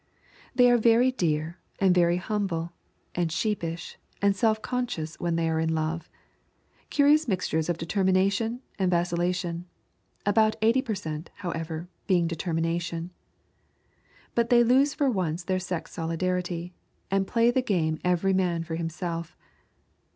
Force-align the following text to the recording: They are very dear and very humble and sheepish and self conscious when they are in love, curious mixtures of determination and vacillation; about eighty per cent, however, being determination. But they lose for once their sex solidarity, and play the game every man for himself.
They 0.55 0.71
are 0.71 0.79
very 0.79 1.11
dear 1.11 1.59
and 1.77 1.93
very 1.93 2.17
humble 2.17 2.73
and 3.13 3.31
sheepish 3.31 3.99
and 4.19 4.35
self 4.35 4.59
conscious 4.59 5.19
when 5.19 5.35
they 5.35 5.47
are 5.47 5.59
in 5.59 5.75
love, 5.75 6.09
curious 6.89 7.27
mixtures 7.27 7.69
of 7.69 7.77
determination 7.77 8.61
and 8.79 8.89
vacillation; 8.89 9.65
about 10.25 10.55
eighty 10.63 10.81
per 10.81 10.95
cent, 10.95 11.29
however, 11.35 11.87
being 12.07 12.25
determination. 12.25 13.11
But 14.33 14.49
they 14.49 14.63
lose 14.63 14.95
for 14.95 15.07
once 15.07 15.43
their 15.43 15.59
sex 15.59 15.93
solidarity, 15.93 16.73
and 17.11 17.27
play 17.27 17.51
the 17.51 17.61
game 17.61 17.99
every 18.03 18.33
man 18.33 18.63
for 18.63 18.73
himself. 18.73 19.37